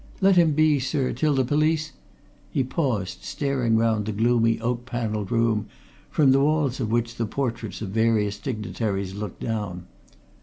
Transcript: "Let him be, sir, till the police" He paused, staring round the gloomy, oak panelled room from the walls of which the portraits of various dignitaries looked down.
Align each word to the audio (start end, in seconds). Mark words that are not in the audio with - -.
"Let 0.19 0.35
him 0.35 0.53
be, 0.53 0.79
sir, 0.79 1.13
till 1.13 1.35
the 1.35 1.45
police" 1.45 1.91
He 2.55 2.63
paused, 2.63 3.19
staring 3.21 3.77
round 3.77 4.07
the 4.07 4.11
gloomy, 4.11 4.59
oak 4.59 4.83
panelled 4.87 5.29
room 5.31 5.67
from 6.09 6.31
the 6.31 6.39
walls 6.41 6.79
of 6.79 6.89
which 6.91 7.17
the 7.17 7.27
portraits 7.27 7.83
of 7.83 7.89
various 7.89 8.39
dignitaries 8.39 9.13
looked 9.13 9.41
down. 9.41 9.85